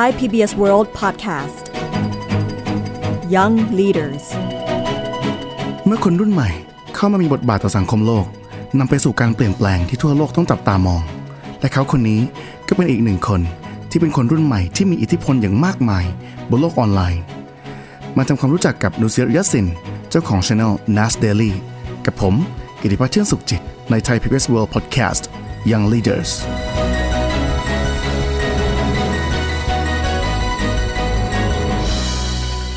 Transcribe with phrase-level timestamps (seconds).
[0.00, 1.64] Thai PBS World Podcast
[3.34, 4.24] Young Leaders
[5.86, 6.50] เมื่อคนรุ่นใหม่
[6.94, 8.26] เข้ามามีบทบาทต่อสังคมโลก
[8.78, 11.02] นำไปสู่การเปลี่ยนแปลงที่ทั่วโลกต้องจับตามอง
[11.60, 12.20] และเขาคนนี้
[12.66, 13.40] ก็เป็นอีกหนึ่งคน
[13.90, 16.04] ที่เป็นคนรุ่นใหม่ที่มีอิทธิพลอย่างมากมาย
[16.50, 17.22] บนโลกออนไลน์
[18.16, 19.66] มาทำความรู้จักกับนูเซียยัสซิน
[20.10, 21.52] เจ้าของช anel Nas Daily
[22.06, 22.34] กับผม
[22.80, 23.60] กิติพัฒน์เชื่อสุขจิต
[23.90, 25.22] ใน Thai PBS World Podcast
[25.70, 26.30] Young Leaders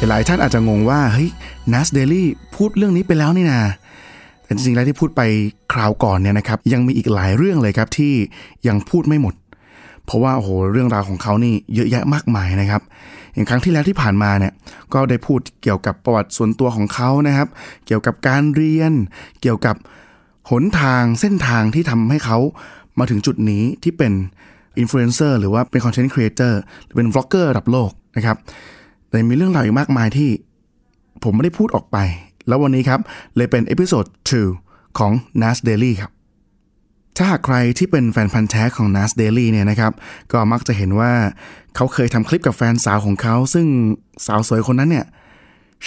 [0.07, 1.29] หลายท่านอาจจะงงว่าเฮ้ย
[1.73, 2.23] Nas Daily
[2.55, 3.61] พูดเรื่องนี้ไปแล้วนี่นา
[4.43, 5.21] แต่จริงๆแล้วที่พูดไป
[5.73, 8.13] คราวก่อนเนี่ยนะครับ ยังมีอีกหลายเรื่องเลยครับที่
[8.67, 9.35] ยังพูดไม่หมด
[10.05, 12.81] เพราะว่าโอ้โหเรื่องราวของเขานี่เยอะแยะมากมายนะครับ
[13.33, 14.53] อย่างครั้งที่แล้วที่ผ่านมาเนี่ย
[14.93, 17.47] ก็ได้พูดเกี่ยวกับประวัติส่วนตัวของเขานะครับ
[17.85, 18.91] เกี่ยวกับการเรียน
[19.41, 19.75] เกี่ยวกับ
[20.51, 22.37] หนทางเส้นทางที่ทำให้เขา
[22.99, 24.13] มาถึงจุดนี้ที่เป็น
[24.79, 28.37] อินฟลูเอนเซอร์หรือว่าเป็น content creator หรือเป็นบล็อกเกอร์ระดับโลกนะครับ
[29.09, 30.29] แต่มีเรื่องราวอีกมากมายที่
[31.23, 31.97] ผมไม่ได้พูดออกไป
[32.47, 32.99] แล้ววันนี้ครับ
[33.35, 34.05] เลยเป็น episode
[34.51, 36.11] 2ของ Nas Daily ครับ
[37.17, 39.93] ถ้าหากใครที่เป็นแฟนพันธุ์แท้ของ Nas Daily เนี่ยนะครับ
[40.31, 41.11] ก็มักจะเห็นว่า
[41.75, 43.67] เขาเคยทำคลิปกับแฟนสาวของเขา ซึ่ง
[44.25, 45.05] สาวสวยคนนั้นเนี่ย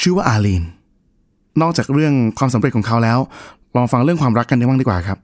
[0.01, 0.63] ชื่อว่าอาลีน
[1.63, 3.19] นอกจากเรื่องความสำเร็จของเขาแล้ว
[3.77, 5.19] ลองฟังเรื่องความรักกันได้บ้างดีกว่าครับ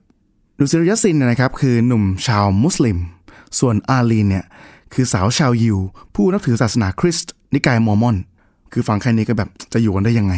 [0.57, 2.97] นูเซียร์ ยัสซินเนี่ยนะครับคือหนุ่มชาวมุสลิม
[3.59, 4.45] ส่วนอาลีนเนี่ย
[4.93, 5.77] คือสาวชาวยิว
[6.15, 8.15] ผู้นับถือศาสนาคริสต์ นิกายมอร์มอน
[8.73, 10.33] คือฟังแค่นี้ก็แบบจะอยู่กันได้ยังไง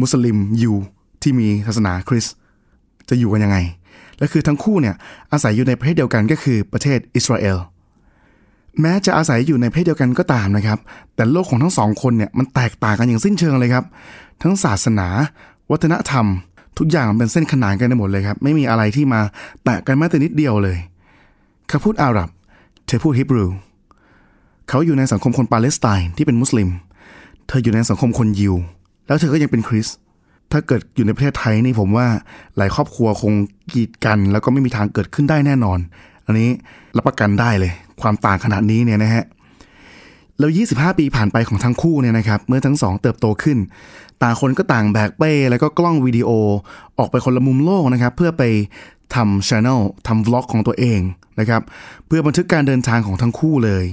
[0.00, 0.74] มุสลิมยิว
[1.22, 2.34] ที่มีศาสนาคริสต์
[3.08, 3.58] จะอยู่กันยังไง
[4.18, 4.94] และคือทั้งคู่เนี่ย
[5.32, 7.56] อาศัยอยู่ในประเทศเดียวกันก็คือประเทศอิสราเอล
[8.80, 10.78] แม้จะอาศัยอยู่ในประเทศเดียวกันก็ตามนะครับ
[11.14, 13.84] แต่โลกของทั้งสองคนเนี่ยมันแตกต่างกันอย่างสิ้นเชิงเลยครับ
[14.42, 15.08] ทั้งศาสนา
[15.70, 16.26] วัฒนธรรม
[16.78, 19.20] ทุกอย่างมันเป็นเส้นขนานกันได้หมดเลยครับ ไม่มีอะไรที่มา
[19.64, 20.78] แตะกันแม้แต่นิดเดียวเลย
[21.68, 22.28] เขาพูดอาหรับ
[22.86, 23.46] เธอพูดฮิบรู
[24.68, 26.68] เขาอยู่ในสังคมคนปาเลสไตน์ที่เป็นมุสลิม
[27.48, 28.54] เธออยู่ในสังคมคนยิว
[29.06, 29.88] แล้วเธอก็ยังเป็นคริส
[30.52, 32.06] ถ้าเกิดอยู่ในประเทศไทยนี่ผมว่า
[32.56, 33.32] หลายครอบครัวคง
[33.72, 35.78] กีดกัน แล้วก็ไม่มีทางเกิดขึ้นได้แน่นอน
[36.26, 36.50] อันนี้
[36.96, 37.72] รับประกันได้เลย
[38.02, 39.24] ความต่างขนาดนี้เนี่ยนะฮะ
[40.38, 43.58] แล้ว 25 ปีผ่านไปของทั้งคู่เนี่ยนะครับ เมื่อทั้งสองเติบโตขึ้น
[44.22, 46.30] ต่างคนก็ต่างแบกเป้ แล้วก็กล้องวิดีโอ
[46.98, 48.42] ออกไปคนละมุมโลกนะครับ เพื่อไป
[49.14, 51.00] ทำช anel ทำวล็อกของตัวเอง
[51.40, 51.62] นะครับ
[52.06, 53.84] เพื่อบันทึกการเดินทางของทั้งคู่เลย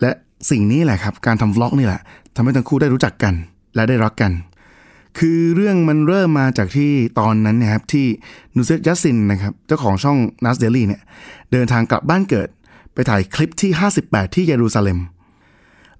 [0.00, 0.10] และ
[0.50, 2.00] สิ่งนี้แหละครับ การทำวล็อกนี่แหละ
[2.34, 3.34] ทำให้ทั้งคู่ได้รู้จักกัน
[3.74, 4.32] และได้รักกัน
[5.18, 8.06] คือเรื่องมันเริ่มมาจากที่ตอนนั้นนะครับที่
[8.56, 11.02] นูเซตยัสซินนะครับเจ้าของช่อง Nas Daily เนี่ย
[11.52, 12.48] เดินทางกลับบ้านเกิด
[12.92, 13.70] ไปถ่ายคลิปที่
[14.02, 14.98] 58 ที่เยรูซาเล็ม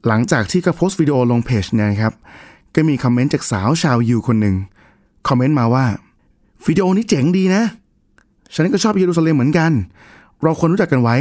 [0.06, 2.12] หลังจากที่เขาโพสต์วิดีโอลงเพจเนี่ยนะครับ
[2.74, 4.56] ก็มีคอมเมนต์จากสาวชาวยูคนหนึ่ง
[5.28, 5.84] คอมเมนต์มาว่า
[6.66, 7.62] วิดีโอนี้เจ๋งดีนะ
[8.54, 9.70] ฉันก็ชอบเยรูซาเล็มเหมือนกัน
[10.42, 11.16] เราควรรู้จักกันไว้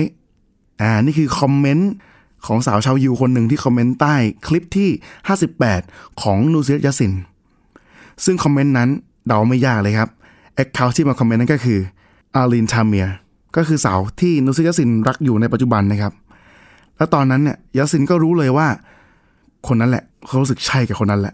[0.82, 1.92] อ่า นี่คือคอมเมนต์
[2.48, 4.16] ของสาวชาวยูคนหนึ่งที่คอมเมนต์ใต้
[4.48, 4.90] คลิปที่
[5.56, 7.14] 58 ของนูเซียร์ ยัสซิน
[8.26, 8.90] ซึ่งคอมเมนต์นั้น
[9.28, 10.10] เดาไม่ยากเลยครับ
[10.56, 11.80] account ที่มาคอมเมนต์นั้นก็คือ
[12.36, 13.08] อาลีนทาเมียร์
[13.56, 16.14] ก็คือสาวที่นูเซียร์ ยัสซินรักอยู่ในปัจจุบันนะครับ
[16.98, 18.68] แล้วตอนนั้นเนี่ยยัสซินก็รู้เลยว่า
[19.68, 21.34] คนนั้นแหละเขารู้สึกใช่กับคนนั้นแหละ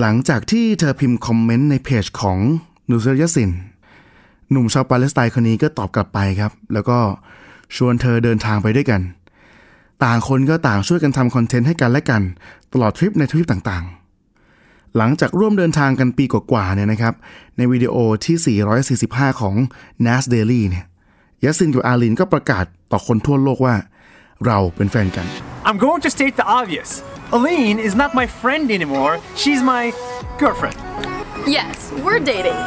[0.00, 2.38] หลังจากที่เธอพิมพ์คอมเมนต์ในเพจของ
[2.90, 3.50] นูเซียร์ยัสซิน
[4.50, 6.98] หนุ่มชาวปาเลสไตน์คนนี้ก็ตอบกลับไปครับ แล้วก็
[7.76, 9.00] ชวนเธอเดินทางไปด้วยกัน
[10.04, 12.22] ต่างคนก็ต่างช่วยกันทำคอนเทนต์ให้กันและกัน
[12.72, 17.14] ตลอดทริปในทริปต่างๆ หลังจากร่วมเดินทางกันปีกว่าๆเนี่ยนะครับ
[17.56, 18.58] ในวิดีโอที่
[18.94, 19.54] 445 ของ
[20.06, 20.84] Nas Daily เนี่ย
[21.44, 23.74] ยาสินกับอาลินก็ประกาศต่อคนทั่วโลกว่า
[24.46, 25.26] เราเป็นแฟนกัน
[25.68, 26.90] I'm going to state the obvious.
[27.36, 29.14] Aline is not my friend anymore.
[29.42, 29.84] She's my
[30.42, 30.78] girlfriend.
[31.56, 31.74] Yes,
[32.04, 32.58] we're dating.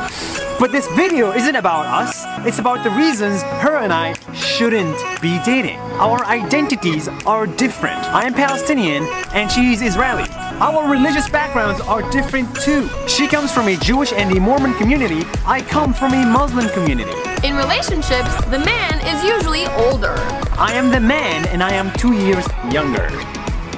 [0.58, 2.24] But this video isn't about us.
[2.48, 5.78] It's about the reasons her and I shouldn't be dating.
[6.00, 7.98] Our identities are different.
[7.98, 10.24] I am Palestinian and she's Israeli.
[10.62, 12.88] Our religious backgrounds are different too.
[13.06, 15.24] She comes from a Jewish and a Mormon community.
[15.46, 17.12] I come from a Muslim community.
[17.46, 20.16] In relationships, the man is usually older.
[20.58, 23.10] I am the man and I am two years younger.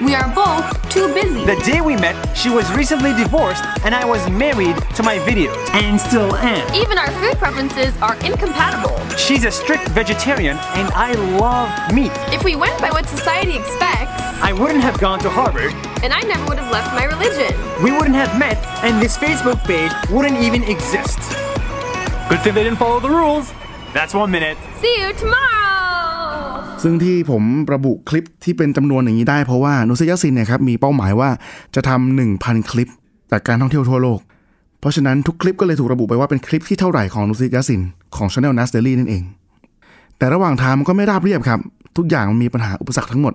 [0.02, 1.44] We are both too busy.
[1.46, 5.56] The day we met, she was recently divorced and I was married to my videos
[5.74, 6.76] and still am.
[6.76, 8.96] Even our food preferences are incompatible.
[9.18, 12.12] She's a strict vegetarian and I love meat.
[12.32, 15.74] If we went by what society expects, I wouldn't have gone to Harvard.
[16.04, 17.54] and I never would have left my religion.
[17.84, 21.18] We wouldn't have met and this Facebook page wouldn't even exist.
[22.30, 23.52] Good thing they didn't follow the rules.
[23.94, 24.58] That's one minute.
[24.80, 25.77] See you tomorrow!
[26.84, 27.44] ซึ่งที่ผม
[27.74, 31.30] ระบุคลิปที่เป็นจำนวนอย่างนี้ได้ เพราะว่านุสยาซินเนี่ยครับมีเป้าหมายว่า
[31.76, 32.90] จะทำหนึ่งพันคลิป
[33.32, 34.20] จากการท่องเที่ยวทั่วโลก
[34.80, 37.82] เพราะฉะนั้นทุกคลิปก็เลยถูกระบุไปว่าเป็นคลิปที่เท่าไหร่ของนุสยาซิน
[38.16, 39.24] ของ Channel Nas Daily นั่นเอง
[40.18, 41.60] แต่ระหว่างทางมันก็ไม่ราบเรียบครับ
[41.98, 43.34] ทุกอย่างมันมีปัญหาอุปสรรคทั้งหมด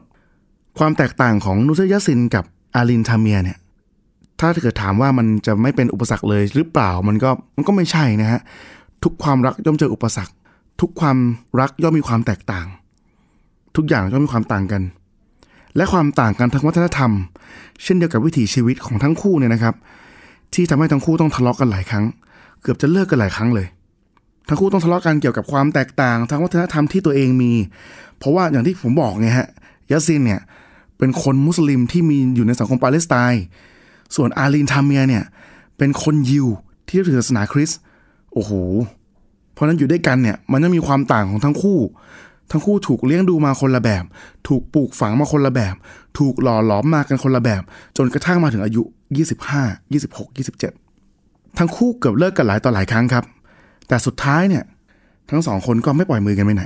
[0.79, 3.59] ความแตกต่างของนุสยสินกับอาลินทาเมียเนี่ย
[4.41, 8.41] ถ้าเกิดถามว่ามันจะไม่เป็นอุปสรรคเลยหรือเปล่ามันก็มันก็ไม่ใช่นะฮะ
[9.05, 10.33] ทุกความรักย่อมเจออุปสรรค
[10.81, 11.19] ทุกความ
[11.61, 12.67] รักย่อมมีความแตกต่าง
[13.77, 14.83] ทุกอย่างย่อมมีความต่างกัน
[15.77, 17.11] และความต่างกันทางวัฒนธรรม
[17.83, 19.75] เช่นเดียวกับวิถีชีวิตของทั้งคู่เนี่ยนะครับ
[20.55, 22.05] ที่ทำให้ทั้งคู่ต้องทะเลาะกันหลายครั้ง
[22.63, 23.67] เกือบจะเลิกกันหลายครั้งเลย
[24.49, 27.53] ทั้งคู่ต้องทะเลาะกันเกี่ยวกับความแตกต่างทางวัฒนธรรมที่ตัวเองมี
[28.19, 29.49] เพราะว่าอย่างที่ผมบอกไงฮะ
[29.91, 30.41] ยาซินเนี่ย
[30.99, 33.43] เป็นคนมุสลิมที่มีอยู่ในสังคมปาเลสไตน์
[34.17, 35.25] ส่วนอาลีนทาเมียเนี่ย
[35.79, 36.47] เป็นคนยิว
[36.87, 37.79] ที่ถือศาสนาคริสต์
[38.33, 38.53] โอ้โห
[39.53, 41.79] เพราะฉะนั้นอยู่ด้วยกันเนี่ยมันจะมีความต่างของทั้งคู่
[42.51, 44.05] ทั้งคู่ถูกเลี้ยงดูมาคนละแบบ
[44.49, 45.75] ถูกปลูกฝังมาคนละแบบ
[46.19, 47.63] ถูกหล่อหลอมมากันคนละแบบ
[47.97, 48.83] จนกระทั่งมาถึงอายุ
[49.39, 50.37] 25 26
[50.77, 53.25] 27 ทั้งคู่เกือบเลิกกันหลายต่อหลายครั้งครับ
[53.89, 54.65] แต่สุดท้ายเนี่ย
[55.31, 56.65] ทั้งสองคนก็ไม่ปล่อยมือกันไปไหน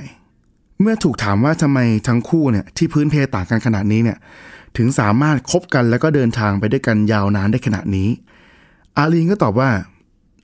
[0.81, 4.17] เมื่อถูกถามว่าทำไมทั้งคู่เนี่ยที่พื้นเพต่างกันขนาดนี้เนี่ย
[4.77, 8.09] ถึงสามารถคบกันแล้วก็เดินทางไปด้วยกันยาวนานได้ขนาดนี้
[8.97, 9.69] อาลีนก็ตอบว่า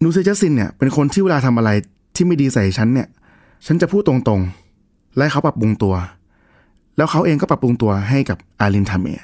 [0.01, 1.69] นูเซจัสซินเนี่ยเป็นคนที่เวลาทำอะไร
[2.15, 3.07] ที่ไม่ดีใส่ฉันเนี่ย
[3.65, 4.62] ฉันจะพูดตรงๆ
[5.17, 5.95] และเขาปรับปรุงตัว
[6.97, 9.21] แล้วเขาเองก็ปรับปรุงตัวให้กับอาลินทาเมีย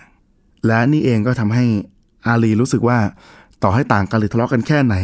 [0.66, 1.66] และนี่เองก็ทำให้
[2.28, 2.98] อาลีรู้สึกว่า
[3.64, 4.96] ต่อให้ต่างกันหรือทะเลาะกันแค่ไหน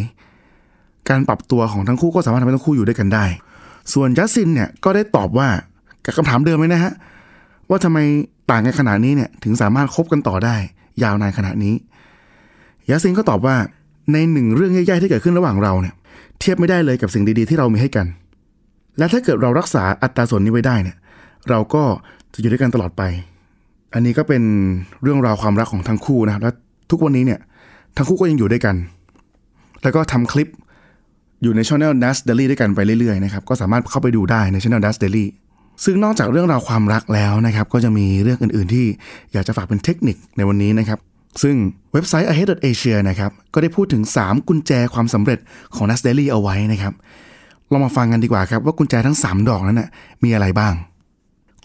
[1.09, 3.25] การปรับตัวของทั้งคู่ก็สามารถทำให้ทั้งคู่อยู่ด้วยกันได้
[3.93, 5.47] ส่วนยัสซินเนี่ยก็ได้ตอบว่า
[6.05, 6.93] กับคำถามเดิมเลยนะฮะ
[7.69, 7.99] ว่าทำไม
[8.51, 10.55] ต่างกันขนาดนี้เนี่ยถึงสามารถคบกันต่อได้
[11.03, 11.75] ยาวนานขนาดนี้
[12.89, 13.55] ยัสซินก็ตอบว่า
[14.11, 15.93] ในหนึ่งเรื่องแย่ๆที่เกิดขึ้นระหว่างเราเนี่ย
[16.39, 18.05] เทียบไม่ได้เลยกับสิ่งดีๆที่เรามีให้กัน
[18.97, 20.97] และถ้าเกิดเรารักษาอัตราส่วนนี้ไว้ได้เนี่ย
[21.49, 21.83] เราก็
[22.33, 23.03] จะอยู่ด้วยกันตลอดไป
[23.93, 24.43] อันนี้ก็เป็น
[25.01, 26.51] เรื่องราวความรักของทั้งคู่นะครับและ
[26.91, 27.39] ทุกวันนี้เนี่ย
[27.97, 28.75] ทั้งคู่ก็ยังอยู่ด้วยกัน
[29.81, 30.47] แล้วก็ทำคลิป
[31.41, 35.25] อยู่ในช่อง Nas Daily ด้วยกันไปเรื่อยๆนะครับก็สามารถเข้าไปดูได้ในช่อง Nas Daily
[35.83, 38.85] ซึ่งนอกจากเรื่องราวความรักแล้วนะครับ ก็จะมีเรื่องอื่น ๆ ที่
[39.33, 40.99] อยากจะฝากเป็นเทคนิคในวันนี้นะครับ
[41.43, 41.55] ซึ่ง
[41.93, 45.39] เว็บไซต์ ahead asia นะครับก็ได้พูดถึง 3 กุญแจความสำเร็จ
[45.75, 46.93] ของ Nas Daily เอาไว้นะครับ
[47.69, 49.89] เรามาฟังกันดีกว่าครับว่ากุญแจทั้ง 3 ดอกนั้นนะ
[50.23, 50.73] มีอะไรบ้าง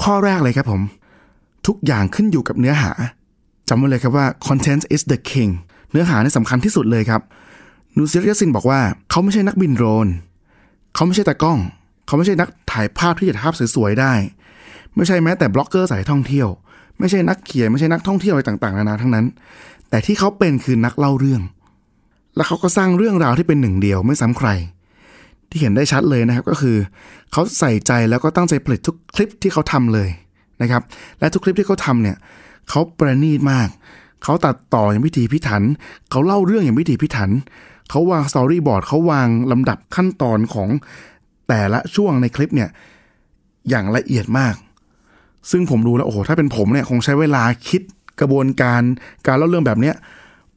[0.03, 0.81] ข้อแรกเลยครับผม
[1.67, 2.93] ทุกอย่างขึ้นอยู่กับเนื้อหา
[3.69, 5.51] จำไว้เลยครับว่า content is the king
[5.93, 7.21] เนื้อหาในสำคัญที่สุดเลยครับ
[7.97, 8.81] นูซิรยสินบอกว่า
[9.11, 10.09] เขาไม่ใช่นักบินโดรน
[10.95, 11.59] เขาไม่ใช่ตากล้อง
[12.07, 14.13] เขาไม่ใช่นักถ่ายภาพที่จะภาพสวยๆได้
[14.97, 16.49] ไม่ใช่แม้แต่บล็อกเกอร์สายท่องเที่ยว
[16.99, 19.27] ไม่ใช่นักเขียนไม่ใช่นักท่องเที่ยวอะไรต่างๆนานาทั้งนั้น
[19.91, 21.43] แต่ที่เขาเป็นคือนักเล่าเรื่อง
[22.37, 24.49] และเขาก็สร้างเรื่องราวที่เป็นหนึ่งเดียวไม่ซ้ำใคร
[25.51, 26.77] ที่เห็นได้ชัดเลยนะครับก็คือ
[27.33, 30.09] เขาใส่ใจแล้วก็ตั้งใจผลิตทุกคลิปที่เขาทำเลย
[30.63, 30.83] นะครับ
[31.19, 32.17] และทุกคลิปที่เขาทำเนี่ย
[32.71, 33.69] เขาประณีตมาก
[34.25, 35.63] เขาตัดต่ออย่างพิถีพิถัน
[36.11, 37.31] เขาเล่าเรื่องอย่างพิถีพิถัน
[37.91, 40.69] เขาวาง storyboard เขาวางลำดับขั้นตอนของ
[41.49, 42.71] แต่ละช่วงในคลิปเนี่ย
[43.69, 44.55] อย่างละเอียดมาก
[45.51, 47.83] ซึ่งผมดูแล้วโอ้โหถ้าเป็นผมเนี่ยคงใช้เวลาคิด
[48.21, 48.83] กระบวนการ
[49.27, 49.95] การเล่าเรื่องแบบเนี้ย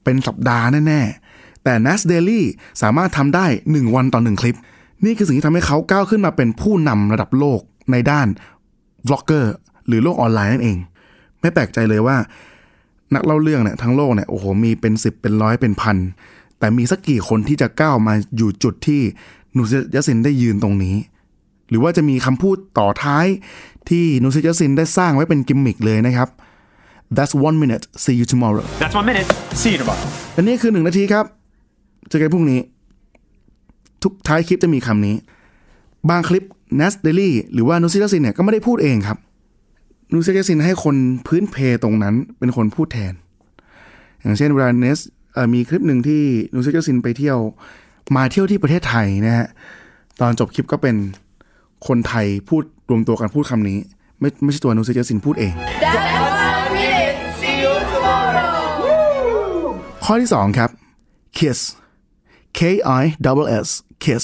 [0.04, 2.42] เป็นสัปดาห์แน่ๆแต่ Nas Daily
[2.82, 4.58] สามารถทำได้ 1 วันต่อหนึ่งคลิป
[5.06, 7.62] นี่คือสิ่งที่ทำให้เขาก้าวขึ้นมาเป็นผู้นำระดับโลก
[7.92, 8.28] ในด้าน
[9.08, 9.54] วล็อกเกอร์
[9.88, 10.78] หรือโลกออนไลน์นั่นเอง
[11.42, 12.18] ไม่แปลกใจเลยว่า
[13.14, 15.98] นักเล่าเรื่องเนี่ยทั้งโลกเนี่ยโอ้โหมีเป็นสิบเป็นร้อยเป็นพัน
[16.60, 19.02] แต่มีสักกี่คนที่จะก้าวมาอยู่จุดที่
[19.58, 20.96] นูซิยสินได้ยืนตรงนี้
[21.70, 23.28] หรือว่าจะมีคำพูดต่อท้าย
[23.90, 26.30] ที่นูซิยสินได้สร้างไว้เป็นกิมมิกเลยนะครับ
[27.18, 29.28] That's one minute see you tomorrow That's one minute.
[29.62, 30.08] See you tomorrow.
[30.36, 31.26] อันนี้คือหนึ่งนาทีครับ
[32.10, 32.60] เจอกันพรุ่งนี้
[34.04, 35.16] ทุกท้ายคลิปจะมีคำนี้
[36.10, 36.44] บางคลิป
[36.80, 39.18] Nas Daily หรือว่านูซิยสินเนี่ยก็ไม่ได้พูดเองครับ
[40.14, 40.96] นูซิยสินให้คน
[41.28, 43.14] พื้นเพตรงนั้นเป็นคนพูดแทน
[44.22, 45.00] อย่างเช่นเวลาเนส
[45.54, 46.22] มีคลิปหนึ่งที่
[46.54, 47.38] นูซิยสินไปเที่ยว
[48.16, 49.48] มาเที่ยวที่ประเทศไทยนะฮะ
[50.22, 50.96] ตอนจบคลิปก็เป็น
[51.88, 53.78] คนไทยพูดรวมตัวกันพูดคำนี้
[54.20, 55.54] ไม่ไม่ใช่ตัวนูซิยสินพูดเอง
[60.06, 60.70] ข้อที่สองครับ
[61.38, 61.60] kiss
[62.60, 62.62] K
[63.02, 63.70] I double S
[64.04, 64.24] kiss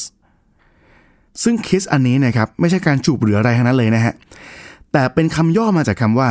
[1.43, 4.13] ซึ่ง kiss อันนี้นะครับไม่ใช่การจูบหรืออะไรทั้งนั้นเลยนะฮะ
[4.91, 6.29] แต่เป็นคำย่อมาจากคำว่า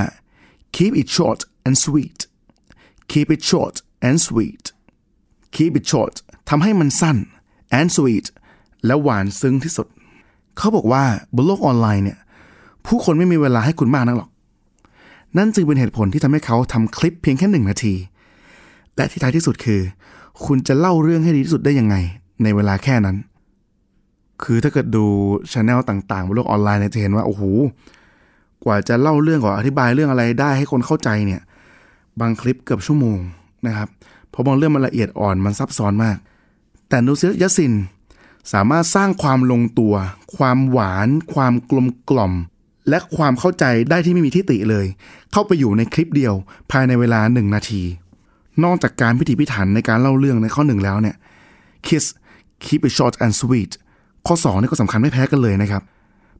[0.76, 2.19] keep it short and sweet
[3.12, 3.75] keep it short
[4.07, 4.64] and sweet
[5.57, 6.14] keep it short
[6.49, 7.17] ทำให้มันสั้น
[7.78, 8.26] and sweet
[8.87, 9.87] และหวานซึ้งที่สุด
[10.57, 12.19] เขาบอกว่าบนโลกออนไลน์เนี่ย
[12.87, 14.31] ผู้คนไม่มีเวลาให้คุณมากนักหรอก
[15.37, 17.95] นั่นจึงเป็นเหตุผลที่ทำให้เขาทำคลิปเพียงแค่หนึ่งนาที
[18.97, 19.81] และที่ท้ายที่สุดคือ
[20.45, 21.97] คุณจะเล่าเรื่องให้ดีที่สุดได้ยังไง
[22.43, 23.17] ในเวลาแค่นั้น
[24.42, 25.04] คือถ้าเกิดดู
[25.52, 27.42] ช anel ต่างๆบนโลกออนไลน์เนี่ยจะเห็นว่าโอ้โห
[28.64, 31.40] กว่าจะเล่าเรื่องกว่าอธิบายเรื่องอะไรได้ให้คนเข้าใจเนี่ย
[32.21, 33.18] บางคลิปเกือบชั่วโมง
[33.66, 33.88] นะครับ
[34.30, 36.16] เพราะบางเรื่องมันละเอียดอ่อนมันซับซ้อนมาก
[36.88, 37.73] แต่นูซิยสิน
[38.52, 39.95] สามารถสร้างความลงตัว
[40.37, 42.33] ความหวาน ความกลมกล่อม
[42.88, 44.87] และความเข้าใจได้ที่ไม่มีที่ติเลย
[45.33, 46.35] เข้าไปอยู่ในคลิปเดียว
[46.71, 47.83] ภายในเวลาหนึ่งนาที
[48.64, 51.16] นอกจากการพิถีพิถันในการเล่าเรื่องในข้อหนึ่งแล้วเนี่ย
[51.87, 52.04] kiss
[52.64, 53.73] keep it short and sweet
[54.29, 55.83] ข้อ2นี่ก็สำคัญไม่แพ้กันเลยนะครับ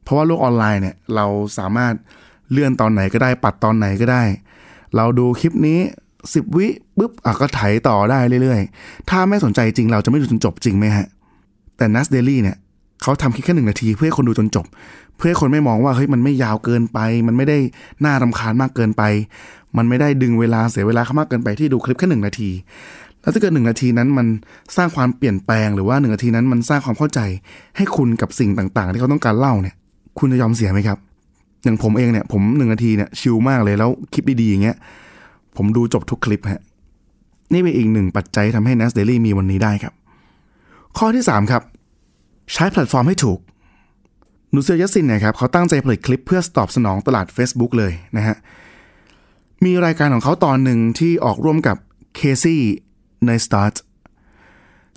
[0.03, 1.25] เพราะว่าโลกออนไลน์เนี่ยเรา
[1.57, 1.93] สามารถ
[2.51, 4.23] เลื่อนตอนไหนก็ได้ปัดตอนไหนก็ได้
[4.95, 5.79] เราดูคลิปนี้
[6.17, 6.67] 10 วิ
[6.97, 11.07] ปุ๊บอะก็ไถต่อได้เรื่อยๆ ถ้าไม่สนใจจริงเราจะไม่ดูจนจบจริงไหมฮะ
[11.77, 12.57] แต่ Nas Daily เนี่ย
[13.01, 14.65] เขาทำคลิปแค่หนึ่งนาที เพื่อคนดูจนจบ
[15.17, 17.57] เพื่อคนไม่มองว่าเฮ้ยมันไม่ยาวเกินไป มันไม่ได้
[18.05, 19.03] น่ารำคาญมากเกินไป
[19.77, 22.49] มันไม่ได้ดึงเวลาเสียเวลาเขามากเกินไปที่ดูคลิปแค่หนึ่งนาที
[23.21, 24.27] แล้วถ้าเกิดหนึ่งนาทีนั้นมัน
[24.77, 27.19] สร้างความเปลี่ยนแปลงหรือว่าหนึ่งนาทีนั้นมันสร้างความเข้าใจ
[27.77, 29.75] ให้คุณกับสิ่งต่างๆ ที่เขาต้องการเล่าเนี่ย
[30.19, 30.97] คุณจะยอมเสียไหมครับ
[31.63, 34.77] อย่างผมเองเนี่ย ผมหนึ่งนาทีเนี่ยชิลมากเลยแล้วคลิปดีๆอย่างเงี้ย
[35.57, 36.61] ผมดูจบทุกคลิปฮะ
[37.53, 39.93] นี่เป็นอีกหนึ่งปัจจัยทำให้ Nas Daily มีวันนี้ได้ครับ
[40.97, 41.63] ข้อที่ 3 ครับ
[42.53, 43.39] ใช้แพลตฟอร์มให้ถูก
[44.53, 48.35] นูเซียร์ ยัสซินเนี่ยครับเขาตั้งใจผลิตคลิปเพื่อตอบสนองตลาด Facebook เลยนะฮะ
[49.65, 51.77] มีรายการของเขาตอนหนึ่งที่ออกร่วมกับ
[52.15, 52.61] เคซี่
[53.27, 53.75] ใน Start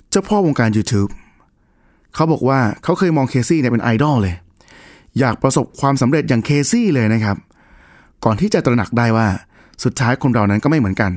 [0.09, 1.11] เจ้าพ่อวงการ YouTube
[2.15, 4.35] เขาบอกว่าเขาเคยมองเคซี่เนี่ยเป็นไอดอลเลย
[5.19, 7.37] อยากประสบความสำเร็จอย่างเคซี่เลยนะครับ
[8.25, 9.27] ก่อนที่จะตระหนักได้ว่า
[9.83, 11.11] สุดท้ายคนเรานั้นก็ไม่เหมือนกัน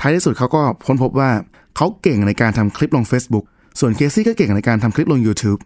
[0.00, 1.30] ท้ายที่สุดเขาก็พ้นพบว่า
[1.76, 3.44] เขาเก่งในการทำคลิปลง Facebook
[3.80, 5.60] ส่วนเคซี่ก็เก่งในการทำคลิปลง YouTube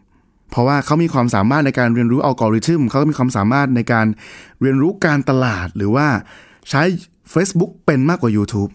[0.51, 4.07] เพราะว่าเขามีความสามารถในการเรียนรู้อัลกอริทึมเขาก็มีความสามารถในการ
[4.61, 6.07] เรียนรู้การตลาดหรือว่า
[6.71, 6.83] ใช้
[7.35, 8.71] Facebook เป็นมากกว่า YouTube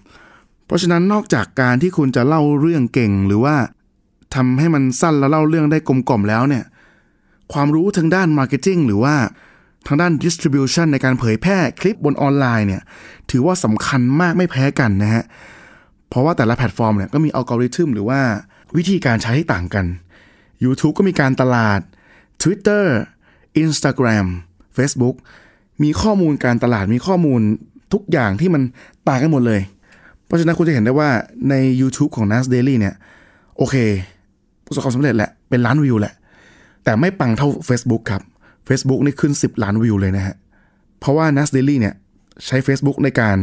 [0.66, 3.56] เพราะฉะนั้นนอกจากการที่คุณจะเล่าเรื่องเก่งหรือว่า
[4.36, 6.64] ทำให้มันสั้นแล้วเล่าเรื่องได้กลมกล่อมแล้วเนี่ย
[7.54, 9.16] ความรู้ทางด้าน Marketing หรือว่า
[9.88, 12.82] ทางด้าน Distribution ในการเผยแพร่คลิปบนออนไลน์เนี่ย
[13.32, 15.24] ถือว่าสำคัญมากไม่แพ้กันนะฮะ
[16.10, 18.20] เพราะว่าแต่ละแพลตฟอร์มเนี่ยก็มีอัลกอริทึมหรือว่า
[18.78, 19.86] วิธีการใช้ที่ต่างกัน
[20.64, 21.80] YouTube ก็มีการตลาด
[22.42, 22.86] Twitter
[23.64, 24.26] Instagram
[24.78, 25.16] Facebook
[25.84, 27.42] มีข้อมูลการตลาดมีข้อมูล
[27.94, 28.62] ทุกอย่างที่มัน
[29.08, 29.62] ต่างกันหมดเลย
[30.26, 31.10] เพราะฉะนั้นคุณจะเห็นได้ว่า
[31.50, 32.96] ใน YouTube ของ Nas Daily เนี่ย
[33.58, 33.76] โอเค
[34.66, 36.14] ประสบความสำเร็จแหละ เป็นล้านวิวแหละ
[36.84, 38.22] แต่ไม่ปังเท่า Facebook ครับ
[38.68, 40.36] Facebook นี่ขึ้น 10 ล้านวิวเลยนะฮะ
[41.00, 41.94] เพราะว่า Nas Daily เนี่ย
[42.46, 43.38] ใช้ Facebook ในการ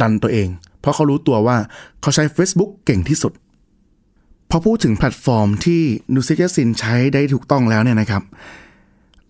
[0.00, 0.48] ดันตัวเอง
[0.80, 1.56] เพราะเขารู้ตัวว่า
[2.00, 3.32] เขาใช้ Facebook เก่งที่สุด
[4.50, 5.80] พอพูดถึงแพลตฟอร์มที่
[6.14, 8.22] นูซิยซินใช้ได้ถูกต้องแล้วเนี่ยนะครับ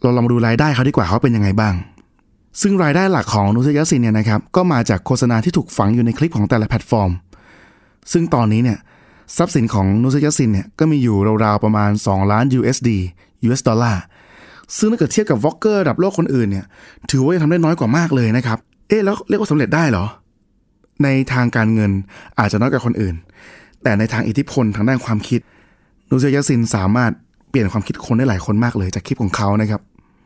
[0.03, 1.75] เราลองมาดูรายได้เขาดีกว่าเขาเป็นยังไงบ้าง
[2.61, 7.11] ซึ่งรายได้หลักของนูซิยซินเนี่ยนะครับก็มาจากโฆษณาที่ถูกฝังอยู่ในคลิปของแต่ละแพลตฟอร์ม
[8.13, 8.79] ซึ่งตอนนี้เนี่ย
[9.37, 12.89] ทรัพย์สินของนูซิยซินเนี่ยก็มีอยู่ราวๆประมาณ 2 ล้าน USD
[13.47, 14.03] US ดอลลาร์
[14.77, 16.65] ซึ่งถ้าเกิดเทียบกับ vlogger ระดับโลกคนอื่นเนี่ย
[17.11, 18.59] ถือว่ายังทำได้น้อยกว่ามากเลยนะครับ
[18.89, 20.05] เอ๊ะแล้วเรียกว่าสำเร็จได้เหรอ
[21.03, 21.91] ในทางการเงิน
[22.39, 23.15] อาจจะน้อยกว่าคนอื่น
[23.83, 25.41] แต่ในทางอิทธิพลทางด้านความคิด
[26.11, 27.13] นูเซียซินสามารถ
[27.51, 29.81] เปลี่ยนความคิดคนได้หลายคนมากเลยจากคลิปของเขานะครับ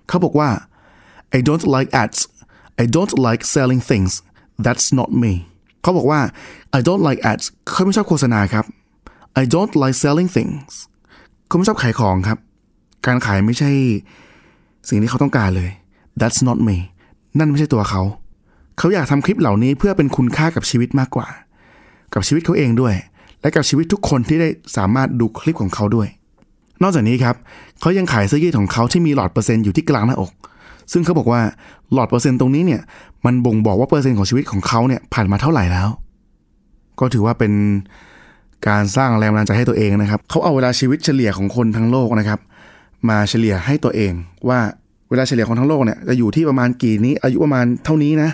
[0.09, 0.49] เขาบอกว่า
[1.37, 2.21] I don't like ads
[2.83, 4.13] I don't like selling things
[4.65, 5.33] that's not me
[5.83, 6.21] เขาบอกว่า
[6.79, 8.65] I don't like ads เขาไม่ชอบโฆษณาครับ
[9.41, 10.73] I don't like selling things
[11.47, 12.39] เขาไม่ชอบขายของครับ
[13.07, 13.71] การขายไม่ใช่
[14.89, 15.71] สิ่งที่เขาต้องการเลย
[16.21, 16.77] that's not me
[17.39, 18.03] นั่นไม่ใช่ตัวเขา
[18.79, 21.29] เขาอยากทำคลิปเหล่านี้เพื่อเป็นคุณค่ากับชีวิตมากกว่า
[22.15, 22.95] กับชีวิตเขาเองด้วย
[23.41, 26.09] และกับชีวิตทุกคนที่ได้สามารถดูคลิปของเขาด้วย
[26.83, 27.37] นอกจากนี้ครับ
[27.81, 30.33] เขายังขายเสื้อยืดของเขาที่มีหลอดเปอร์เซ็นต์อยู่ที่กลางหน้าอก
[30.93, 31.41] ซึ่งเขาบอกว่า
[31.93, 32.83] หลอดเปอร์เซ็นต์ตรงนี้เนี่ย
[33.27, 35.89] มันบ่งบอกว่าเปอร์เซ็นต์ของชีวิตของเขาเนี่ยผ่านมาเท่าไหร่แล้ว
[37.01, 37.53] ก็ถือว่าเป็น
[38.69, 42.41] การสร้างแรงบันดาลใจให้ตัวเองนะครับ เขาเอาเวลาชีวิตเฉลี่ยของคนทั้งโลกนะครับ
[43.09, 44.13] มาเฉลี่ยให้ตัวเอง
[44.49, 44.59] ว่า
[45.11, 48.31] เวลาเฉลี่ยของทั้งโลกเนี่ยจะอยู่ที่ประมาณกี่นี้ อายุประมาณเท่านี้นะ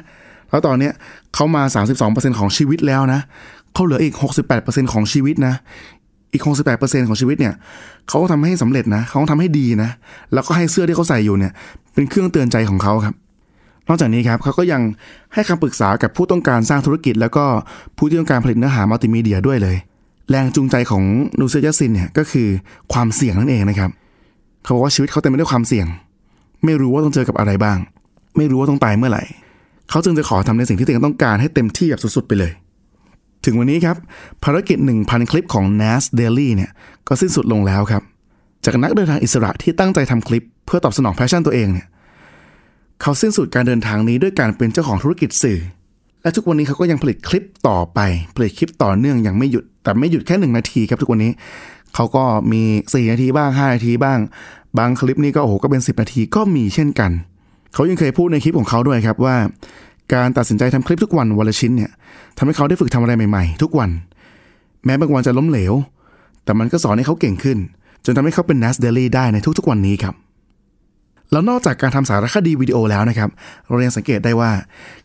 [0.51, 0.93] แล้วตอนเนี้ย
[1.35, 1.63] เขามา
[2.01, 3.21] 32%ของชีวิตแล้วนะ
[3.75, 4.15] เขาเหลืออีก
[4.55, 5.55] 68%ของชีวิตนะ
[6.35, 6.43] อีก
[6.77, 7.55] 68%ของชีวิตเนี่ย
[8.09, 9.91] เขาก็ทำให้สำเร็จนะเขาก็ทำให้ดีนะ
[10.33, 11.53] แล้วก็ให้เสื้อที่เขาใส่อยู่เนี่ย
[11.95, 13.15] เป็นเครื่องเตือนใจของเขาครับ
[13.89, 14.83] นอกจากนี้ครับเขาก็ยัง
[15.35, 17.45] ให้คำปรึกษากับผู้ต้องการสร้างธุรกิจ แล้วก็
[17.97, 19.77] ผู้ที่ต้องการผลิตเนื้อหามัลติมีเดียด้วยเลย
[20.31, 21.03] แรงจูงใจของ
[21.41, 22.49] นูเซียซินเนี่ยก็คือ
[22.93, 23.91] ความเสี่ยงนั่นเองนะครับ
[24.63, 25.87] เขาบอกว่าชีวิตเขาเต็มไปด้วยความเสี่ยง
[26.65, 27.79] ไม่รู้ว่าต้องเจอกับอะไรบ้าง
[28.37, 29.25] ไม่รู้ว่าต้องตายเมื่อไหร่
[29.91, 32.53] เขาจึงจะขอทำในสิ่งที่ตัวเองต้องการให้เต็มที่แบบสุดๆไปเลย
[33.45, 33.97] ถึงวันนี้ครับ
[34.45, 36.71] ภารกิจ 1,000 คลิปของ Nas Daily เนี่ย
[37.09, 38.03] ก็สิ้นสุดลงแล้วครับ
[38.65, 41.87] จากนักเดินทางอิสระที่ตั้งใจทำคลิป เพื่อตอบสนอง passion ตัวเองเนี่ย
[43.03, 45.59] เขาสิ้นสุดการเดินทางนี้ด้วยการเป็นเจ้าของธุรกิจสื่อ
[46.23, 48.01] และทุกวันนี้เขาก็ยังผลิตคลิปต่อไป
[48.37, 51.33] ผลิตคลิปต่อเนื่องอย่างไม่หยุด แต่ไม่หยุดแค่หนึ่งนาทีครับทุกวันนี้
[51.95, 54.19] เขาก็มี 4 นาทีบ้าง 5 นาทีบ้าง
[54.79, 57.11] บางคลิปนี่ก็โอ้โหก็เป็น 10 นาทีก็มีเช่นกัน
[57.75, 59.37] เขายังเคยพูดในคลิปของเขาด้วยครับว่า
[60.15, 61.91] การตัดสินใจทำคลิปทุกวันวันละชิ้นเนี่ย
[62.39, 63.91] ทำให้เขาได้ฝึกทำอะไรใหม่ๆ ทุกวัน
[64.85, 65.75] แม้บางวันจะล้มเหลว
[66.45, 67.59] แต่มันก็สอนให้เขาเก่งขึ้น
[68.05, 70.15] จนทำให้เขาเป็น Nas Daily ได้ในทุกๆวันนี้ครับ
[71.33, 73.31] แล้วนอกจากการทำสารคดีวิดีโอแล้วนะครับ
[73.69, 74.51] เรายังสังเกตได้ว่า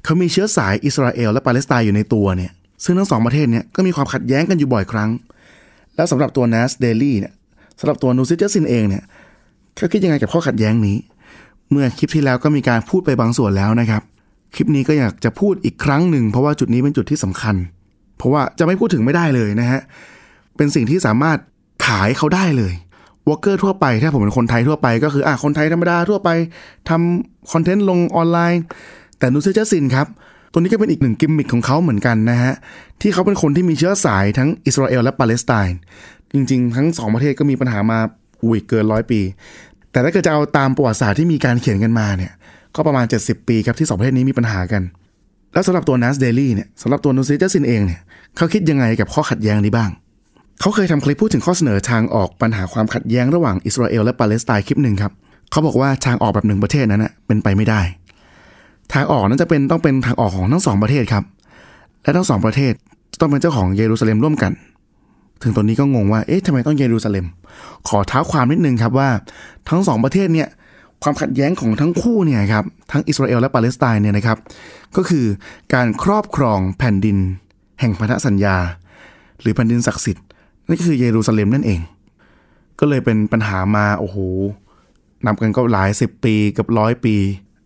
[0.04, 2.52] เขามีเชื้อสายอิสราเอลและปาเลสไตน์อยู่ในตัวเนี่ย
[2.84, 5.10] ซึ่งทั้งสองประเทศเนี่ยก็มีความขัดแย้งกันอยู่บ่อยครั้ง
[5.96, 7.34] แล้วสำหรับตัวนัสเดลี่เนี่ย
[7.80, 9.04] สำหรับตัวนูซิเจซินเองเนี่ย
[9.76, 10.98] เขาคิดยังไงกับข้อขัดแย้งนี้
[11.72, 14.02] เมื่อคลิปที่แล้วก็มีการพูดไปบางส่วนแล้วนะครับ
[14.56, 17.56] คลิปนี้ก็อยากจะพูดอีกครั้งหนึ่งเพราะว่าจุดนี้เป็นจุดที่สำคัญ
[18.18, 19.82] เพราะว่าจะไม่พูดถึงไม่ได้เลยนะฮะ
[20.58, 21.38] เป็นสิ่งที่สามารถ
[21.88, 22.74] ขายเขาได้เลย
[23.28, 26.30] vlogger ทั่วไป ถ้าผมเป็นคนไทยทั่วไป ก็คืออะคนไทยธรรมดาทั่วไป
[26.90, 28.62] ทำคอนเทนต์ลงออนไลน์
[29.20, 30.08] แต่นูเซเจสินครับ
[30.52, 32.54] ตัวนี้ก็เป็นอีกหนึ่งกิมมิคของเขาเหมือนกันนะฮะ
[33.02, 35.78] ที่เขาเป็นคนที่มีเชื้อสายทั้งอิสราเอลและปาเลสไตน์
[36.34, 38.00] จริง ๆ ทั้งสองประเทศก็มีปัญหามา
[38.44, 39.22] อุ้ยเกินร้อยปี
[39.92, 42.32] แต่ถ้าเกิดจะเอาตามประวัติศาสตร์ที่มีการเขียนกันมาเนี่ย
[42.76, 44.82] ก็ประมาณ 70 ปีครับที่สองประเทศนี้มีปัญหากัน
[45.54, 48.00] แล้วสำหรับตัว Nas Daily เนี่ยสำหรับตัวนูซิเจสินเองเนี่ย
[48.38, 49.90] เขาคิดยังไงกับข้อขัดแย้งนี้บ้าง
[50.62, 55.12] เขาเคยทำคลิปพูดถึงข้อเสนอทางออกปัญหาความขัดแย้งระหว่างอิสราเอลและปาเลสไตน์คลิปหนึ่งครับ
[55.52, 57.82] เขาบอกว่าทางออกแบบหนึ่งประเทศนั้นนะเป็นไปไม่ได้
[58.94, 61.24] ทางออกนั้นจะเป็นต้องเป็นทางออกของทั้งสองประเทศครับ
[62.04, 62.74] และทั้งสองประเทศ
[63.20, 64.52] ต้องเป็นเจ้าของเยรูซาเล็มร่วมกัน
[65.44, 67.26] ถึงตอนนี้ก็งงว่า เอ๊ะทำไมต้องเยรูซาเล็ม
[67.88, 69.10] ขอเท้าความนิดนึงครับว่า
[69.70, 70.48] ทั้งสองประเทศเนี่ย
[71.04, 74.38] ความขัดแย้งของทั้งคู่เนี่ยครับทั้งอิสราเอลและปาเลสไตน์เนี่ยนะครับ
[74.96, 75.26] ก็คือ
[75.74, 77.18] การครอบครองแผ่นดิน
[77.80, 78.58] แห่งพันธสัญญา
[79.42, 80.26] หรือแผ่นดินศักดิ์สิทธิ์
[80.68, 81.82] นั่นก็คือเยรูซาเล็มนั่นเอง
[82.80, 84.18] ก็เลยเป็นปัญหามาโอ้โห
[85.26, 87.16] นับกันก็หลายสิบปีกับร้อยปี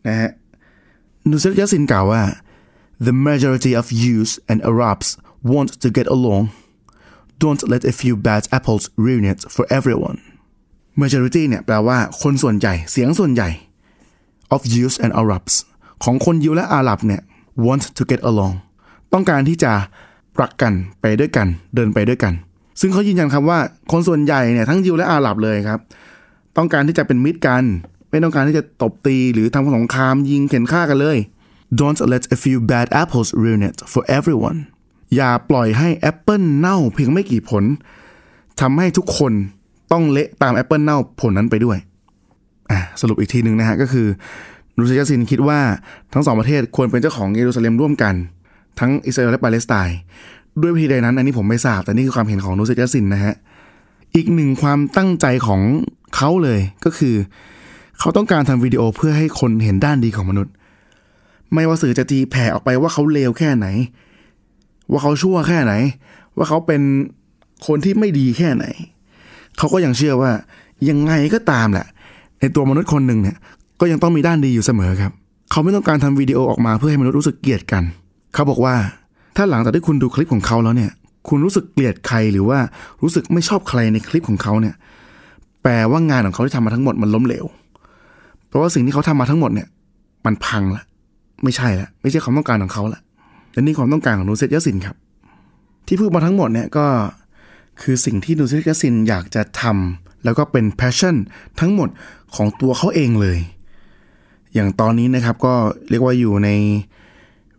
[0.07, 0.31] นะฮะ
[1.29, 2.23] นูเซตยาซินกล่าวว่า
[3.05, 5.07] the majority of Jews and Arabs
[5.51, 6.43] want to get along
[7.41, 10.17] don't let a few bad apples ruin it for everyone
[11.01, 13.49] majority เนี่ยแปลว่าคนส่วนใหญ่เสียงส่วนใหญ่
[14.53, 15.53] of Jews and Arabs
[16.03, 17.21] ของคนยิวและอาหรับเนี่ย
[17.65, 18.53] want to get along
[19.13, 19.71] ต้องการที่จะ
[20.41, 22.33] รักกันไปด้วยกัน เดินไปด้วยกัน
[22.79, 23.59] ซึ่งเขายืนยันครับว่า
[23.91, 25.79] คนส่วนใหญ่เนี่ยทั้งยิวและอาหรับเลยครับ
[26.57, 27.63] ต้องการที่จะเป็นมิตรกัน
[28.09, 31.17] ไม่ต้องการที่จะตบตีหรือทำสงครามยิงเข่นฆ่ากันเลย
[31.79, 34.59] Don't let a few bad apples ruin it for everyone
[35.15, 37.63] อย่าปล่อยให้แอปเปิลเน่าเพียงไม่กี่ผล
[38.61, 39.33] ทำให้ทุกคน
[39.91, 41.77] ต้องเละตามแอปเปิลเน่าผลนั้นไปด้วย
[43.01, 44.07] สรุปอีกทีหนึ่งนะฮะก็คือ
[44.77, 45.59] นูเซียร์ ยาสซินคิดว่า
[46.13, 48.13] ทั้งสองประเทศควรเป็นเจ้าของเยรูซาเล็มร่วมกัน
[48.79, 49.97] ทั้งอิสราเอลและปาเลสไตน์
[50.61, 53.33] ด้วยวิธีใดนั้นอันนี้ผมไม่ทราบ แต่นี่คือความเห็นของนูเซียร์ ยาสซินนะฮะ
[54.15, 55.61] อีกหนึ่งความตั้งใจของ
[56.15, 57.15] เขาเลยก็คือ
[57.99, 60.53] เขาต้องการทำวิดีโอเพื่อให้คนเห็นด้านดีของมนุษย์
[61.53, 63.67] ไม่ว่าสื่อจะตีแผ่ออกไปว่าเขาเลวแค่ไหน
[64.91, 65.73] ว่าเขาชั่วแค่ไหน
[66.37, 66.81] ว่าเขาเป็น
[67.67, 68.65] คนที่ไม่ดีแค่ไหน
[69.57, 70.31] เขาก็ยังเชื่อว่า
[70.89, 71.87] ยังไงก็ตามแหละ
[72.39, 73.37] ในตัวมนุษย์คนหนึ่งเนี่ย
[73.79, 75.11] ก็ยังต้องมีด้านดีอยู่เสมอครับ
[75.51, 77.83] เขาไม่ต้องการทำวิดีโอออกมาเพื่อให้มนุษย์รู้สึกเกลียดกัน
[78.33, 78.75] เขาบอกว่า
[79.37, 80.91] ถ้าหลังจากที่คุณดูคลิปของเขาแล้วเนี่ย
[81.29, 82.59] คุณรู้สึกเกลียดใครหรือว่า
[83.01, 84.75] รู้สึกไม่ชอบใครในคลิปของเขาเนี่ย
[85.63, 87.45] แปลว่างานของเขาที่ทำมาทั้งหมดมันล้มเหลว
[88.47, 89.67] เพราะว่าสิ่งที่เขาทำมาทั้งหมดเนี่ย
[90.25, 90.83] มันพังละ
[91.43, 92.99] ไม่ใช่ละไม่ใช่ความต้องการของเขาละ
[93.53, 94.95] และนี่ความต้องการของนูเซียร์ ยาสซินครับ
[95.87, 96.85] ที่พูดมาทั้งหมดเนี่ยก็
[97.81, 101.15] คือสิ่งที่นูเซียร์ ยาสซินอยากจะทำแล้วก็เป็น passion
[101.59, 101.89] ทั้งหมด
[102.35, 103.39] ของตัวเขาเองเลย
[104.53, 105.55] อย่างตอนนี้นะครับก็
[105.89, 106.49] เรียกว่าอยู่ใน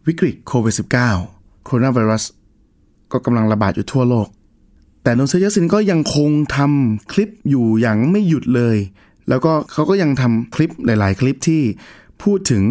[0.07, 0.75] วิกฤตโควิด
[1.19, 2.25] -19 โคโรนาไวรัส
[3.13, 4.29] ก็กำลังระบาดอยู่ทั่วโลก
[5.03, 8.77] แต่นนเซยสินก็ยังคงทำคลิปอยู่อย่างไม่หยุดเลย
[9.29, 11.63] แล้วก็เขาก็ยังทำคลิปหลาย ๆ คลิปที่
[12.23, 12.63] พูดถึง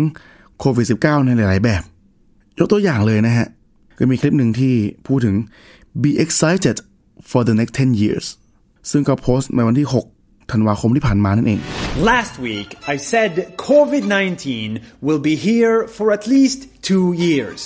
[0.60, 1.84] โควิด -19 ในหลาย ๆ แบบ
[2.60, 3.48] ยกตัวอย่างเลยนะฮะ
[3.98, 4.74] ก็มีคลิปหนึ่งที่
[5.08, 5.36] พูดถึง
[6.02, 6.78] be excited
[7.33, 8.27] for the next 10 years
[8.91, 11.61] ซึ่งก็โพสต์ในวันที่ 6 ธันวาคมที่ผ่านมานั่นเอง
[12.13, 13.33] Last week, I said
[13.69, 17.61] COVID 19 will be here for at least two years.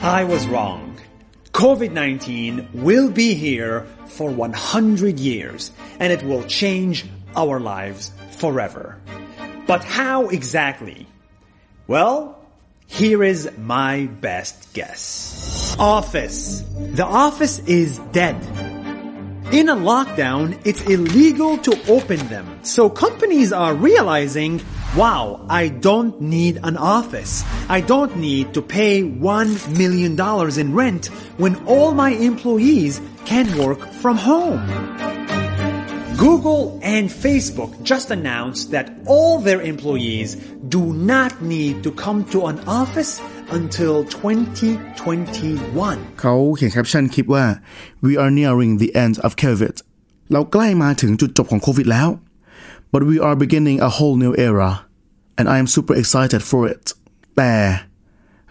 [0.00, 0.84] I was wrong.
[1.52, 3.74] COVID 19 will be here
[4.06, 6.96] for 100 years, and it will change
[7.36, 8.84] our lives forever.
[9.66, 11.06] But how exactly?
[11.88, 12.38] Well,
[12.86, 15.76] here is my best guess.
[15.78, 16.62] Office.
[17.00, 18.38] The office is dead.
[19.53, 22.57] In a lockdown, it's illegal to open them.
[22.63, 24.63] So companies are realizing,
[24.97, 27.43] wow, I don't need an office.
[27.69, 30.19] I don't need to pay $1 million
[30.59, 31.05] in rent
[31.37, 34.65] when all my employees can work from home.
[36.17, 40.33] Google and Facebook just announced that all their employees
[40.67, 43.21] do not need to come to an office
[43.57, 45.97] until 2021.
[46.21, 47.45] เขาเขียนแคปชั่นคลิปว่า
[48.05, 49.75] we are nearing the end of COVID
[50.31, 52.09] เราใกล้มาถึงจุดจบของโควิดแล้ว
[52.91, 54.71] but we are beginning a whole new era
[55.37, 56.85] and I am super excited for it
[57.37, 57.53] แต่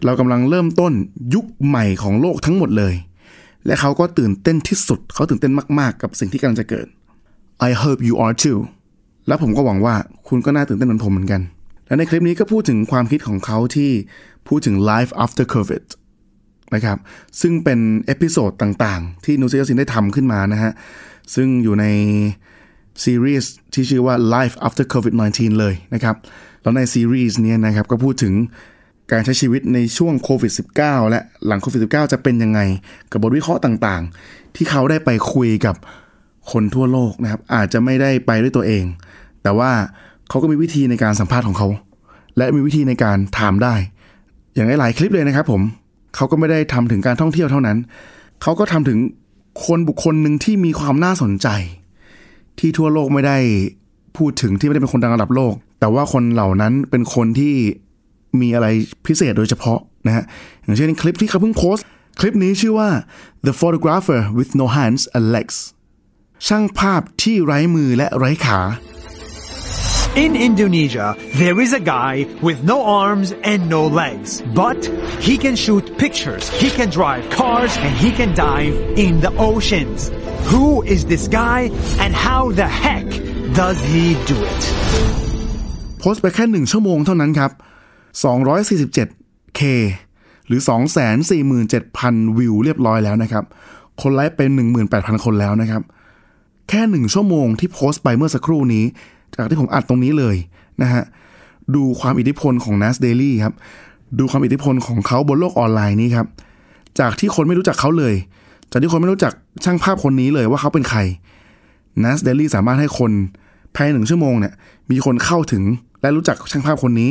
[0.04, 0.92] เรากำลังเริ่มต้น
[1.34, 2.94] ยุคใหม่ของโลกทั้งหมดเลย
[3.66, 6.86] และเขาก็ตื่นเต้นที่สุด เขาตื่นเต้นมากๆ กับสิ่งที่กำลังจะเกิด
[7.68, 8.58] I hope you are too
[9.26, 9.94] แล้วผมก็หวังว่า
[10.28, 11.40] คุณก็น่าตื่นเต้นเหมือนผมเหมือนกัน
[11.86, 13.90] และในคลิปนี้ก็พูดถึงความคิดของเขาที่
[14.48, 15.84] พูดถึง life after covid
[16.74, 16.98] นะครับ
[17.40, 20.72] ซึ่งเป็น episode ต่างๆ ที่นูเซียซินได้ทำขึ้นมานะฮะ
[21.34, 21.86] ซึ่งอยู่ใน
[23.04, 26.16] ซีรีส์ที่ชื่อว่า life after covid 19 เลยนะครับ
[26.62, 28.34] แล้วในซีรีส์นี้นะครับ ก็พูดถึง
[29.12, 32.60] การใช้ชีวิตในช่วงโควิด -19 และหลังโควิด -19 จะเป็นยังไง
[33.10, 35.76] กับบทวิเคราะห์ต่างๆ ที่เขาได้ไปคุยกับ
[36.52, 38.84] คนทั่วโลกนะครับ อาจจะไม่ได้ไปด้วยตัวเอง
[39.42, 39.70] แต่ว่า
[40.28, 41.68] เขาก็มีวิธีในการสัมภาษณ์ของเขา
[42.36, 43.74] และมีวิธีในการถามได้
[44.54, 45.62] อย่างหลายคลิปเลยนะครับผม
[46.16, 47.78] เขาก็ไม่ได้ทำถึงการท่องเที่ยวเท่านั้น
[48.42, 48.98] เขาก็ทำถึง
[49.66, 51.48] คนบุคคลหนึ่งที่มีความน่าสนใจ
[52.58, 53.38] ที่ทั่วโลกไม่ได้
[54.16, 57.54] พูดถึงที่ไม่ได้เป็นคนดังระดับโลก แต่ว่าคนเหล่านั้นเป็นคนที่
[58.40, 58.66] มีอะไร
[59.06, 60.24] พิเศษโดยเฉพาะนะฮะ
[60.62, 61.86] อย่างเช่นคลิปที่เขาเพิ่งโพสต์
[62.20, 62.88] คลิปนี้ชื่อว่า
[63.46, 65.56] The Photographer with No Hands and Legs
[66.46, 68.60] ช่างภาพที่ไร้มือและไร้ขา
[70.25, 71.07] In Indonesia,
[71.41, 72.13] there is a guy
[72.47, 74.79] with no arms and no legs, but
[75.27, 79.99] he can shoot pictures, he can drive cars, and he can dive in the oceans.
[80.51, 81.59] Who is this guy
[82.03, 83.07] and how the heck
[83.61, 84.61] does he do it?
[85.99, 87.51] โพสต์ไปแค่หนึ่งชั่วโมงเท่านั้นครับ
[88.21, 89.61] 247K
[90.47, 90.61] หรือ
[91.63, 93.43] 247,000 วิวเรียบร้อยแล้วนะครับ
[94.01, 94.49] คนไลค์เป็น
[94.87, 95.81] 18,000 คนแล้วนะครับ
[96.69, 98.85] แค่หนึ่งชั่วโมงที่โพสต์ไปเมื่อสักครู่นี้
[99.36, 100.36] จากที่ผมอัดตรงนี้เลย
[100.82, 101.02] นะฮะ
[101.74, 103.54] ดูความอิทธิพลของ Nas Daily ครับ
[104.18, 106.26] ดูความอิทธิพลของเขาบนโลกออนไลน์นี้ครับ
[106.98, 108.14] จากที่คนไม่รู้จักเขาเลย
[108.70, 109.32] จากที่คนไม่รู้จัก
[109.64, 110.98] ช่างภาพคนนี้เลยว่าเขาเป็นใคร
[112.04, 113.10] Nas Daily สามารถให้คน
[113.74, 114.54] ภายในหนึ่งชั่วโมงเนี่ย
[114.90, 115.62] มีคนเข้าถึง
[116.00, 117.10] และรู้จักช่างภาพคนนี้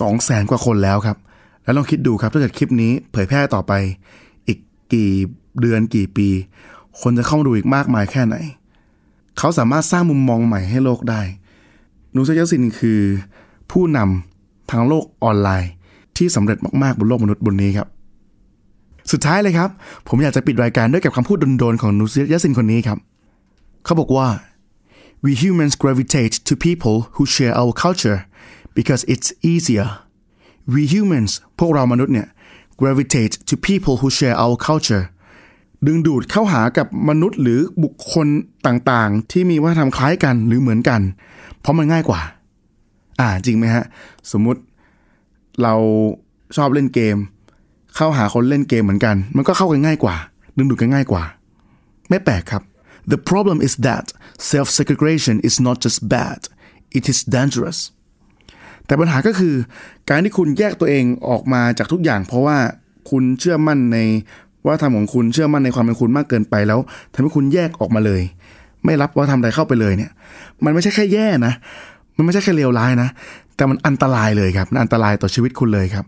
[0.00, 1.16] สองแสนกว่าคนแล้วครับ
[1.64, 3.72] แล้วลองคิดดูครับถ้าเกิดคลิปนี้เผยแพร่ต่อไป
[4.46, 4.58] อีก
[4.92, 5.10] กี่
[5.60, 6.28] เดือนกี่ปี
[7.00, 8.36] คนจะเข้ามาดูอีกมากมายแค่ไหน
[9.38, 11.22] เขาสามารถสร้างมุมมองใหม่ให้โลกได้
[12.14, 13.00] นูซยสินคือ
[13.70, 15.70] ผู้นำทางโลกออนไลน์
[16.16, 17.88] ที่สำเร็จมากๆบนโลกมนุษย์บนนี้ครับ
[19.12, 19.70] สุดท้ายเลยครับ
[20.08, 22.98] ผมอยากจะปิดรายการด้วยกับคำพูดโดนๆของนูซยสินคนนี้ครับ
[23.84, 24.28] เขาบอกว่า
[25.24, 28.18] we humans gravitate to people who share our culture
[28.78, 29.88] because it's easier
[30.72, 32.28] we humans พวกเรามนุษย์เนี่ย
[32.80, 35.04] gravitate to people who share our culture
[35.86, 38.26] ดึงดูดเข้าหากับมนุษย์หรือบุคคล
[38.66, 41.00] ต่างๆ ที่มีวัฒนธรรมคล้ายกันหรือเหมือนกัน
[41.60, 42.20] เพราะมันง่ายกว่า
[43.20, 43.84] อ่าจริงไหมฮะ
[44.32, 44.60] สมมุติ
[45.62, 45.74] เรา
[46.56, 47.16] ชอบเล่นเกม
[47.96, 50.16] เข้าหาคนเล่นเกมเหมือนกัน มันก็เข้ากันง่ายกว่า
[50.56, 51.24] ดึงดูดกันง่ายกว่า
[52.08, 52.62] ไม่แปลกครับ
[53.12, 54.04] The problem is that
[54.50, 56.40] self-segregation is not just bad
[56.98, 57.78] it is dangerous
[58.86, 59.54] แต่ปัญหาก็คือ
[60.08, 62.58] การที่คุณแยกตัวเองออกมาจากทุกอย่าง เพราะว่า
[63.10, 63.98] คุณเชื่อมั่นใน
[64.66, 66.78] ว่าทำของคุณเชื่อมั่นในความเป็นคุณมากเกินไปแล้ว
[67.14, 68.22] ทำให้คุณแยกออกมาเลย
[68.84, 70.10] ไม่รับว่าทำอะไรเข้าไปเลยเนี่ย
[70.64, 71.52] มันไม่ใช่แค่แย่นะ
[72.16, 73.08] มันไม่ใช่แค่เลวร้ายนะ
[73.56, 76.04] แต่มันอันตรายเลยครับมันอันตรายต่อชีวิตคุณเลยครับ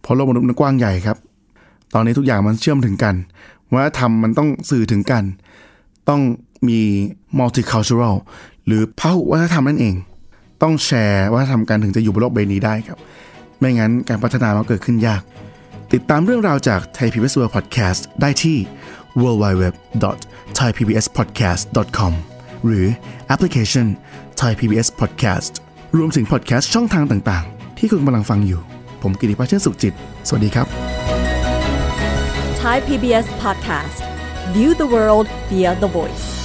[0.00, 1.16] เพราะโลกมนุษย์มันกว้างใหญ่ครับ
[1.94, 3.14] ตอนนี้ทุกอย่างมันเชื่อมถึงกัน
[3.74, 5.24] ว่าทำมันต้องสื่อถึงกัน
[6.08, 6.20] ต้อง
[6.68, 6.80] มี
[7.38, 8.16] multicultural
[8.66, 9.94] หรือพหุวัฒนธรรมนั่นเอง
[10.62, 12.98] ต้องแชร์วัฒนธรรมกันถึงจะอยู่บนโลกใบนี้ได้ครับ
[13.58, 15.22] ไม่งั้นการพัฒนามันเกิดขึ้นยาก
[15.94, 18.58] ติดตามเรื่องราวจาก Thai PBS World Podcast ได้ที่
[19.22, 22.12] www.thaipbspodcast.com
[22.66, 22.86] หรือ
[23.26, 23.86] แอปพลิเคชัน
[24.40, 25.52] Thai PBS Podcast
[25.96, 28.60] รวมถึงพอดแคสต์ช่องทางต่างๆ ที่คุณกำลังฟังอยู่
[29.02, 29.94] ผมกิติพัชเชสุขจิต
[30.28, 30.66] สวัสดีครับ
[32.62, 33.98] Thai PBS podcast.
[34.54, 36.41] View the world via the voice.